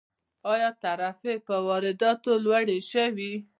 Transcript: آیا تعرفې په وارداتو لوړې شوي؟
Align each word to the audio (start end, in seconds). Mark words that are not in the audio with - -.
آیا 0.53 0.69
تعرفې 0.83 1.33
په 1.47 1.55
وارداتو 1.67 2.31
لوړې 2.45 2.79
شوي؟ 2.91 3.33